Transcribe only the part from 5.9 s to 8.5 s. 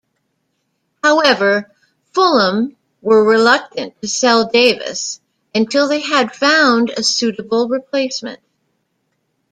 had found a suitable replacement.